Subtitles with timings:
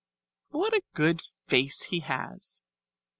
[0.49, 2.63] What a good face he has!"